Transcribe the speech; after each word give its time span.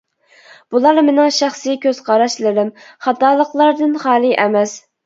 بولار 0.75 1.01
مېنىڭ 1.09 1.29
شەخسىي 1.35 1.77
كۆز 1.85 2.01
قاراشلىرىم، 2.09 2.75
خاتالىقلاردىن 3.09 3.99
خالىي 4.07 4.39
ئەمەس. 4.43 4.81